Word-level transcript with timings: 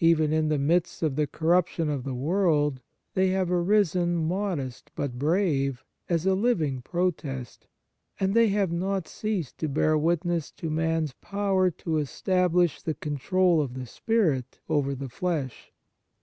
Even 0.00 0.32
in 0.32 0.48
the 0.48 0.56
midst 0.56 1.02
of 1.02 1.16
the 1.16 1.26
corruption 1.26 1.90
of 1.90 2.02
the 2.02 2.14
world 2.14 2.80
they 3.12 3.28
have 3.28 3.52
arisen, 3.52 4.16
modest, 4.16 4.90
but 4.96 5.18
brave, 5.18 5.84
as 6.08 6.24
a 6.24 6.34
living 6.34 6.80
protest, 6.80 7.66
and 8.18 8.32
they 8.32 8.48
have 8.48 8.72
not 8.72 9.06
ceased 9.06 9.58
to 9.58 9.68
bear 9.68 9.98
witness 9.98 10.50
to 10.50 10.70
man's 10.70 11.12
power 11.20 11.70
to 11.70 11.98
establish 11.98 12.80
the 12.80 12.94
control 12.94 13.60
of 13.60 13.74
the 13.74 13.84
spirit 13.84 14.60
over 14.66 14.94
the 14.94 15.10
flesh. 15.10 15.74